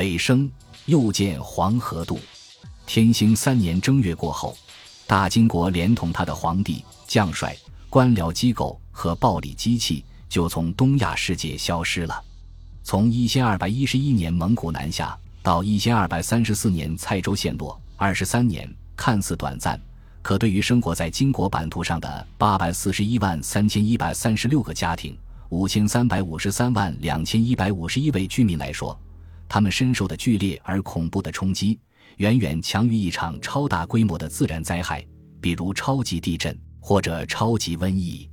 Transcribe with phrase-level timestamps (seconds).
[0.00, 0.50] 北升，
[0.86, 2.18] 又见黄河渡。
[2.86, 4.56] 天兴三年正月过后，
[5.06, 7.54] 大金国连同他的皇帝、将帅、
[7.90, 12.24] 官僚机构和暴力机器就从东亚世界消失了。
[12.82, 19.78] 从一千二百一十一年蒙古南下到一千二百三十四年蔡州陷落，二十三年看似短暂，
[20.22, 25.14] 可对于生活在金国版图上的八百四十一万三千一百三十六个家庭、
[25.50, 28.98] 五千三百五十三万两千一百五十一位居民来说，
[29.50, 31.76] 他们深受的剧烈而恐怖的冲击。
[32.18, 35.04] 远远强于一场超大规模的自然灾害，
[35.40, 38.30] 比如超级地震或者超级瘟疫。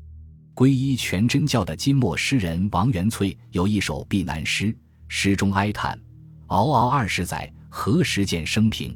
[0.53, 4.76] 皈依全真教的金末诗人王元翠有一首避难诗，
[5.07, 5.99] 诗中哀叹
[6.48, 8.95] ：“嗷嗷二十载，何时见生平？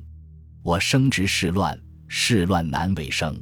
[0.61, 3.41] 我生之世乱，世乱难为生。”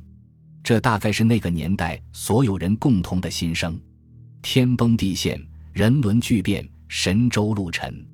[0.63, 3.77] 这大概是那个年代所有人共同的心声。
[4.41, 5.41] 天崩地陷，
[5.73, 8.05] 人伦巨变，神州路沉。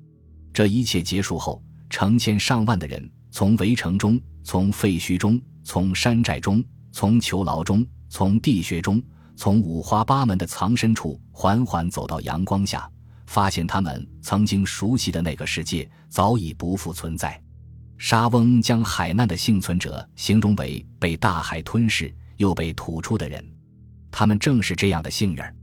[0.56, 3.10] 这一切结束后，成千上万的人。
[3.30, 9.02] 从围城中，从废墟中，从山寨中，从囚牢中，从地穴中，
[9.36, 12.90] 从五花八门的藏身处，缓缓走到阳光下，
[13.26, 17.38] 发现他们曾经熟悉的那个世界早已不复存在。
[17.98, 23.46] 沙翁将海难的幸存者形容为被大海吞噬又被吐出的人，
[24.10, 25.54] 他们正是这样的幸运儿。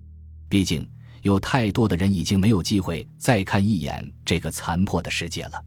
[0.48, 0.88] 毕竟，
[1.24, 5.62] 有太多的人已经没有机会再看一眼这个残破的世界了。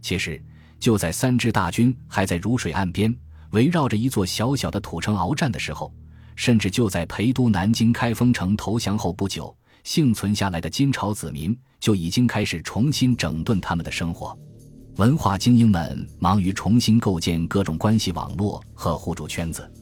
[0.00, 0.42] 其实。
[0.82, 3.16] 就在三支大军还在如水岸边
[3.52, 5.94] 围绕着一座小小的土城鏖战的时候，
[6.34, 14.36] 甚至就在陪都南京开封城投降后不久，幸存下来的金朝子民就已经开始重新整顿他们的生活。
[14.96, 19.72] 文化精英们忙于重新构建各种关系网络和互助圈子，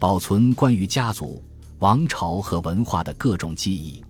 [0.00, 1.44] 保存关于家族、
[1.80, 4.02] 王朝和文化的各种记忆。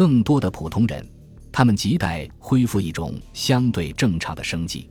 [0.00, 1.06] 更多的普通人，
[1.52, 4.88] 他们亟待恢复一种相对正常的生计。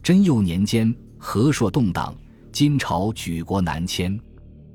[0.00, 2.14] 贞佑年间，和硕动荡，
[2.52, 4.16] 金朝举国南迁。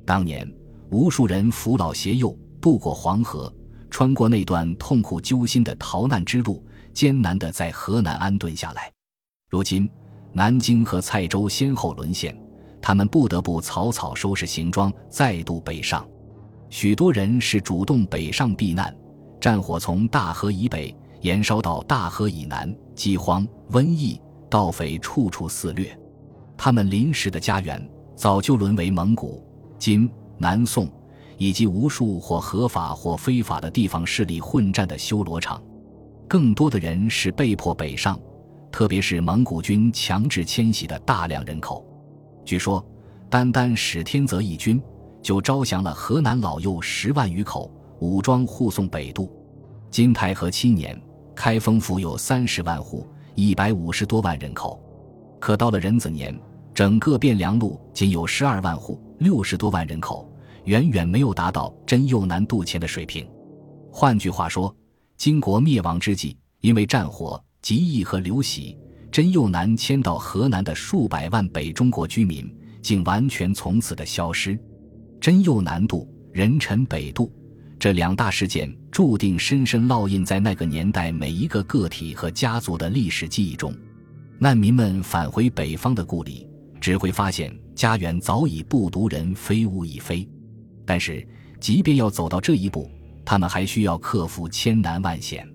[0.06, 0.46] 当年，
[0.90, 3.50] 无数人扶老携幼渡过黄河，
[3.90, 6.62] 穿过那段痛苦揪心的逃难之路，
[6.92, 8.92] 艰难地在河南安顿下来。
[9.50, 9.90] 如今，
[10.34, 12.38] 南京和蔡州先后沦陷，
[12.82, 16.06] 他们不得不草草收拾行装，再度北上。
[16.70, 18.94] 许多人是主动北上避难，
[19.40, 24.20] 战火从大河以北延烧到大河以南，饥荒、瘟疫。
[24.52, 25.96] 盗匪处处肆虐，
[26.58, 30.90] 他们临时的家园早就沦为蒙古、金、南宋
[31.38, 35.62] 以及无数或合法或非法的地方势力混战的修罗场。
[36.28, 38.20] 更多的人是被迫北上，
[38.72, 41.86] 特别是蒙古军强制迁徙的大量人口。
[42.44, 42.84] 据说，
[43.30, 44.82] 单单史天泽一军
[45.22, 49.32] 就招降了河南老幼十万余口，武装护送北渡。
[49.92, 51.00] 金太和七年，
[51.36, 53.08] 开封府有三十万户。
[53.36, 54.84] 一百五十多万人口，
[55.40, 56.38] 可到了壬子年，
[56.74, 60.30] 整个汴梁路仅有十二万户，六十多万人口，
[60.66, 63.26] 远远没有达到真右南渡迁的水平。
[63.90, 64.76] 换句话说，
[65.16, 68.78] 金国灭亡之际，因为战火、疾疫和流徙，
[69.10, 74.60] 真右南迁到河南的数百万北中国居民，竟完全从此的消失。
[75.22, 77.32] 真右南渡，人臣北渡。
[77.80, 83.74] 这两大事件注定深深烙印在那个年代每一个个体和家族的历史记忆中。
[84.38, 86.46] 难民们返回北方的故里，
[86.82, 90.28] 只会发现家园早已不独人，非物亦非。
[90.86, 91.26] 但是，
[91.62, 92.92] 即便要走到这一步，
[93.24, 95.48] 他们还需要克服千难万险。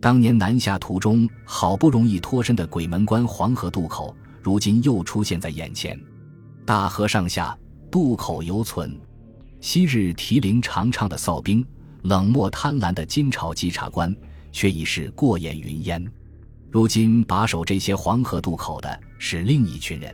[0.00, 4.12] 当年南下途中好不容易脱身的鬼门关黄河渡口，
[4.42, 5.96] 如今又出现在眼前。
[6.64, 7.56] 大河上下，
[7.88, 8.98] 渡口犹存。
[9.62, 11.64] 昔日提铃长唱的哨兵，
[12.02, 14.14] 冷漠贪婪的金朝稽查官，
[14.50, 16.04] 却已是过眼云烟。
[16.68, 20.12] 如今把守这些黄河渡口的是另一群人，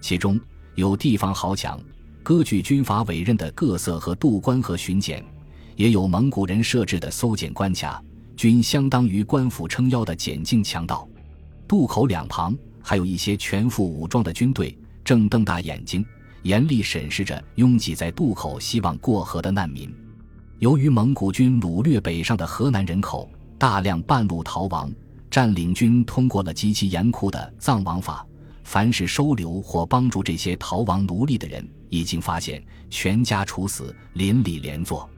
[0.00, 0.38] 其中
[0.74, 1.80] 有地方豪强，
[2.24, 5.24] 割据军阀委任的各色和渡关和巡检，
[5.76, 8.02] 也有蒙古人设置的搜检关卡，
[8.36, 11.08] 均相当于官府撑腰的检境强盗。
[11.68, 16.04] 渡口两旁还有一些全副武装的军队，正瞪大眼睛。
[16.42, 19.92] 严厉审视着拥挤在渡口希望过河的难民。
[20.58, 23.28] 由于蒙古军掳掠北上的河南人口
[23.58, 24.92] 大量半路逃亡，
[25.30, 28.26] 占领军通过了极其严酷的藏王法，
[28.64, 35.08] 凡是收留或帮助这些逃亡奴隶的人，已经发现全家处死，邻里连坐。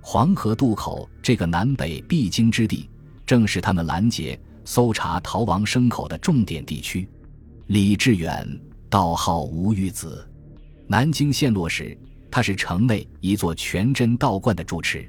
[0.00, 2.88] 黄河渡口这个南北必经之地，
[3.24, 7.08] 正是他们拦截、搜查逃亡牲口的重点地区。
[7.68, 8.46] 李志远，
[8.90, 10.28] 道号吴玉子。
[10.86, 11.96] 南京陷落时，
[12.30, 15.08] 他是城内一座全真道观的住持。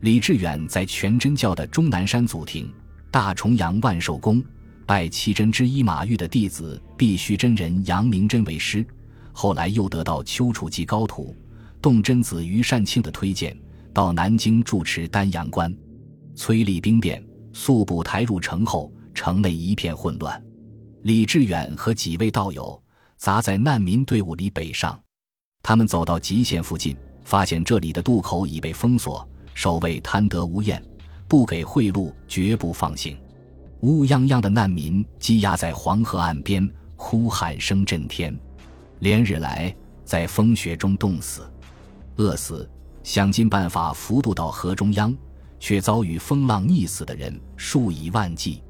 [0.00, 2.72] 李志远在全真教的终南山祖庭、
[3.10, 4.42] 大重阳万寿宫、
[4.86, 8.84] 拜七真之一马玉的弟子必须真人杨明真为师，
[9.32, 11.36] 后来又得到丘处机高徒
[11.80, 13.56] 洞真子于善庆的推荐，
[13.92, 15.72] 到南京住持丹阳观。
[16.34, 17.22] 崔立兵变，
[17.52, 20.42] 速步抬入城后，城内一片混乱。
[21.02, 22.81] 李志远和几位道友
[23.22, 25.00] 砸在难民队伍里北上，
[25.62, 29.24] 他们走到极限附近，发现这里的渡口已被封锁，
[29.54, 30.82] 守卫贪得无厌，
[31.28, 33.16] 不给贿赂，绝不放行。
[33.82, 38.36] 乌泱泱的难民积压在黄河岸边，哭喊声震天，
[38.98, 39.72] 连日来
[40.04, 41.48] 在风雪中冻死、
[42.16, 42.68] 饿死，
[43.04, 45.16] 想尽办法浮渡到河中央，
[45.60, 48.64] 却遭遇风浪溺死的人数以万计。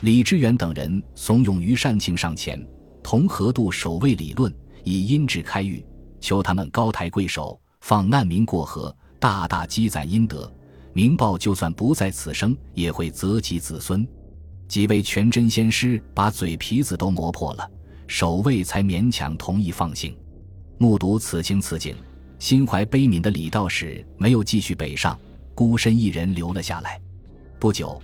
[0.00, 2.66] 李志远等人怂恿于善庆上前，
[3.02, 4.52] 同河渡守卫理论，
[4.84, 5.84] 以阴质开狱，
[6.20, 10.50] 求他们高抬贵手，放难民过河，大大积攒阴德，
[10.92, 14.06] 明报就算不在此生，也会泽及子孙。
[14.68, 17.68] 几位全真仙师把嘴皮子都磨破了，
[18.06, 20.16] 守卫才勉强同意放行。
[20.78, 21.96] 目睹此情此景，
[22.38, 25.18] 心怀悲悯的李道士没有继续北上，
[25.54, 27.00] 孤身一人留了下来。
[27.58, 28.00] 不久，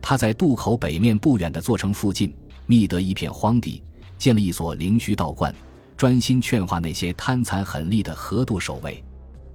[0.00, 2.34] 他在渡口北面不远的座城附近
[2.66, 3.82] 觅得一片荒地，
[4.18, 5.54] 建了一所灵虚道观，
[5.96, 9.02] 专心劝化那些贪残狠戾的河渡守卫。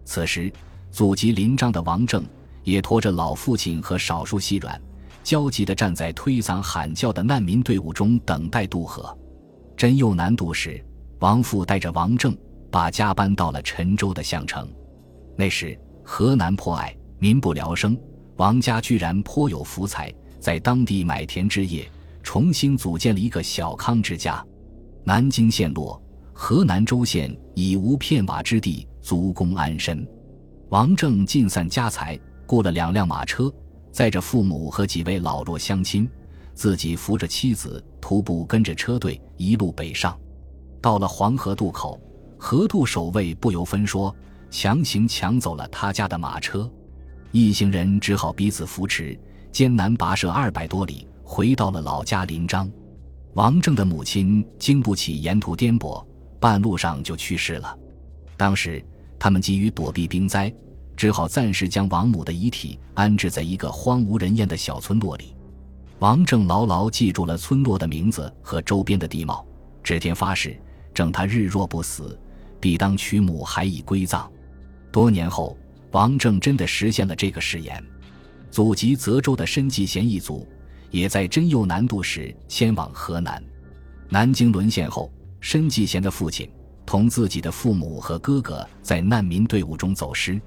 [0.05, 0.51] 此时，
[0.91, 2.25] 祖籍临漳的王正
[2.63, 4.79] 也驮着老父亲和少数细软。
[5.23, 9.15] 焦急地站在推搡喊叫的难民队伍中，等待渡河。
[9.77, 10.83] 真佑南渡时，
[11.19, 12.35] 王父带着王正
[12.71, 14.67] 把家搬到了陈州的项城。
[15.37, 17.95] 那时河南破隘，民不聊生，
[18.37, 21.87] 王家居然颇有福财，在当地买田置业，
[22.23, 24.43] 重新组建了一个小康之家。
[25.03, 26.01] 南京陷落，
[26.31, 30.07] 河南州县已无片瓦之地，足供安身。
[30.69, 33.51] 王正尽散家财，雇了两辆马车。
[33.91, 36.09] 载着父母和几位老弱乡亲，
[36.53, 40.17] 自己扶着妻子，徒步跟着车队一路北上。
[40.79, 41.99] 到了黄河渡口，
[42.37, 44.15] 河渡守卫不由分说，
[44.49, 46.71] 强行抢走了他家的马车。
[47.31, 49.19] 一行人只好彼此扶持，
[49.51, 52.71] 艰难跋涉二百多里，回到了老家临漳。
[53.33, 56.05] 王正的母亲经不起沿途颠簸，
[56.39, 57.77] 半路上就去世了。
[58.37, 58.83] 当时
[59.17, 60.53] 他们急于躲避兵灾。
[60.93, 65.35] 只好暂时将王母的遗体安置在一个荒无人烟的小村落里。
[65.97, 69.43] 王正牢牢记住了村落的名字和周边的地貌，
[69.81, 70.61] 指天发誓，
[70.93, 72.19] 正他日若不死，
[72.59, 74.31] 必当娶母还以归葬。
[74.91, 75.57] 多年后，
[75.91, 77.83] 王正真的实现了这个誓言。
[78.51, 80.47] 祖籍泽州的申继贤一族，
[80.91, 83.41] 也在真佑南渡时迁往河南。
[84.09, 86.47] 南京沦陷后，申继贤的父亲
[86.85, 90.39] 同自己的父母和哥哥在难民队伍中走失。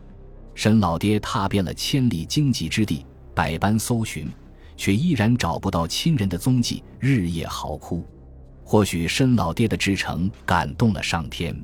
[0.55, 3.05] 申老爹踏遍了千里荆棘之地，
[3.35, 4.31] 百般搜寻，
[4.76, 8.06] 却依然找不到亲人的踪迹，日夜嚎哭。
[8.62, 11.55] 或许申老爹的至诚感动了上天。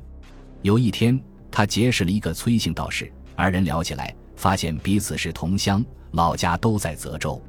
[0.61, 1.19] 有一天，
[1.49, 7.41] 他结识了一个崔姓道士，二人聊起来，发现彼此是同乡，老家都在泽州。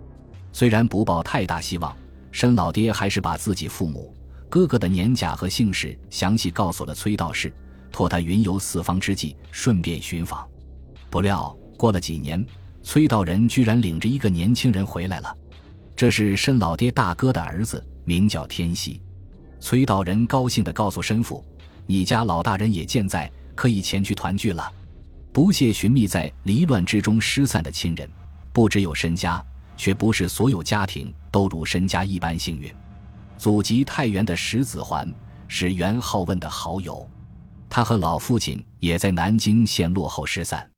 [0.53, 1.97] 虽然不抱太大希望，
[2.31, 4.15] 申老爹还是把自己父母、
[4.49, 7.53] 哥哥的年假和姓氏详细告诉了崔道士，
[7.91, 10.47] 托他云游四方之际，顺便寻访。
[11.11, 12.45] 不料过了几年，
[12.83, 15.37] 崔道人居然领着一个年轻人回来了。
[15.97, 19.01] 这是申老爹大哥的儿子，名叫天锡。
[19.61, 21.45] 崔道人高兴地告诉申父
[21.87, 24.71] ：“你家老大人也健在，可以前去团聚了。”
[25.33, 28.11] 不屑寻觅在离乱之中失散的亲人，
[28.53, 29.43] 不只有申家，
[29.77, 32.73] 却不是所有家庭都如申家一般幸运。
[33.37, 35.13] 祖籍太原的石子桓
[35.49, 37.09] 是袁浩问的好友，
[37.69, 40.69] 他和老父亲也在南京陷落后失散。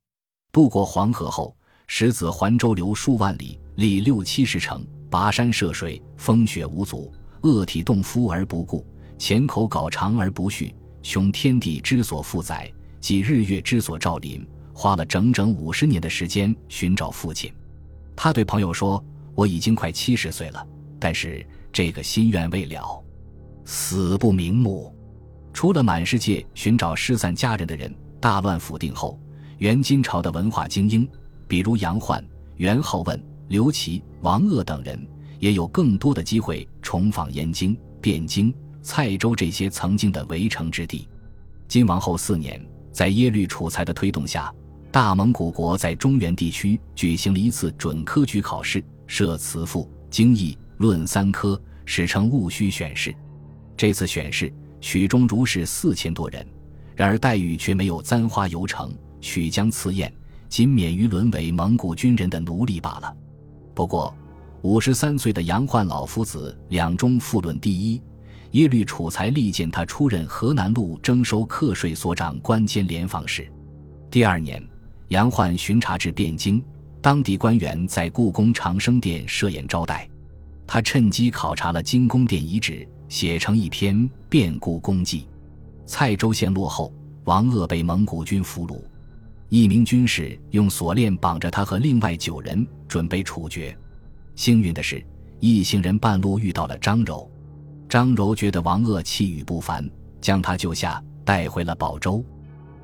[0.51, 1.55] 渡过黄河后，
[1.87, 8.85] 石子桓周流数万里，历六七十城，跋山涉水，风雪无阻，饿体冻肤而不顾，
[9.17, 10.73] 前口搞长而不恤，
[11.03, 17.53] 穷天地之所负载，即日月之所照临，花了整整五十年的时间寻找父亲。
[18.15, 19.03] 他对朋友说
[19.35, 20.65] ：“我已经快七十岁了，
[20.99, 23.03] 但是这个心愿未了，
[23.65, 24.95] 死不瞑目。”
[25.53, 29.19] 除了满世界寻找失散家人的人，大乱府定后。
[29.59, 31.07] 元金朝的文化精英，
[31.47, 32.21] 比如杨焕、
[32.57, 34.99] 元好问、刘琦、王鄂等人，
[35.39, 41.07] 也有更多的机会重访燕京、汴京、蔡州这些曾经的围城之地。
[41.69, 44.53] 金王后四年，在耶律楚材的推动下，
[44.95, 53.13] 大蒙古国在中原地区举行了一次准科举考试，设词赋、经义、论三科，史称戊戌选试。
[53.75, 54.49] 这次选试
[54.79, 56.47] 取中如是四千多人，
[56.95, 58.95] 然而待遇却没有簪花游城。
[59.19, 60.09] 曲江赐宴，
[60.47, 63.13] 仅免于沦为蒙古军人的奴隶罢了。
[63.73, 64.15] 不过，
[64.61, 68.01] 五十三岁的杨焕老夫子两中复论第一，
[68.51, 73.45] 耶律楚材力荐他出任河南路征收课税所长官兼廉访使。
[74.09, 74.65] 第二年，
[75.09, 76.63] 杨焕巡查至汴京，
[77.01, 80.09] 当地官员在故宫长生殿设宴招待，
[80.65, 83.95] 他趁机考察了金宫殿遗址，写成一篇
[84.29, 85.21] 《变故宫记》。
[85.85, 86.91] 蔡州陷落后，
[87.25, 88.81] 王鄂被蒙古军俘虏，
[89.49, 93.77] 一名军士用锁链绑着他和另外九人，准备处决。
[94.35, 95.05] 幸运的是，
[95.39, 97.29] 一行人半路遇到了张柔。
[97.87, 99.87] 张柔觉得王鄂气宇不凡，
[100.19, 102.25] 将他救下，带回了宝州。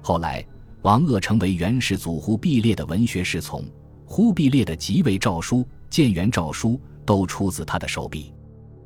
[0.03, 0.45] 后来，
[0.83, 3.63] 王鄂成为元世祖忽必烈的文学侍从，
[4.05, 8.33] 忽必烈的即位诏书、建元诏书都出自他的手笔。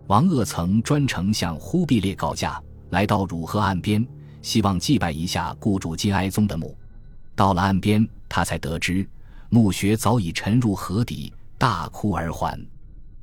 [0.08, 4.06] 王鄂曾专程向忽必烈告假，来到汝河岸边，
[4.42, 6.78] 希望祭拜一下故主金哀宗的墓。
[7.36, 9.08] 到了岸边，他才得知
[9.50, 11.34] 墓穴早已沉入河底。
[11.58, 12.60] 大哭而还。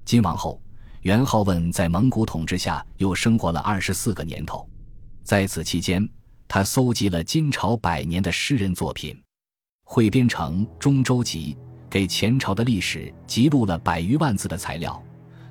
[0.06, 0.58] 金王后
[1.02, 4.66] 元好问在蒙古统治下又生活了二十四个年头，
[5.22, 6.08] 在此期间，
[6.54, 9.18] 他搜集了金朝百年的诗人作品，
[9.84, 11.56] 汇编成《中州集》，
[11.88, 15.02] 给前朝的历史记录了百余万字的材料。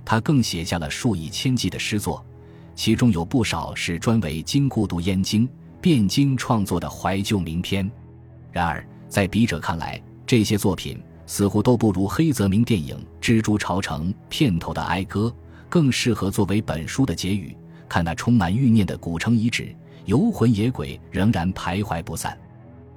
[0.06, 2.24] 他更写下了数以千计的诗作，
[2.76, 5.50] 其中有不少是专为金故都燕京、
[5.82, 7.92] 汴京创作的怀旧名篇。
[8.52, 11.02] 然而，在笔者看来，这些作品。
[11.26, 15.36] 似乎都不如黑泽明电影《蜘蛛巢城》片头的哀歌
[15.68, 17.58] 更适合作为本书的结语。
[17.90, 19.76] 看那充满欲念的古城遗址，
[20.12, 22.38] 游魂野鬼仍然徘徊不散。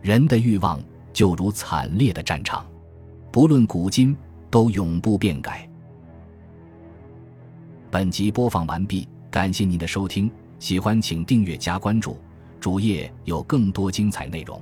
[0.02, 2.66] 人的欲望就如惨烈的战场，
[3.30, 4.16] 不论古今，
[4.50, 5.68] 都永不变改。
[7.88, 10.28] 本集播放完毕，感谢您的收听，
[10.58, 12.18] 喜欢请订阅加关注，
[12.58, 14.60] 主页有更多精彩内容。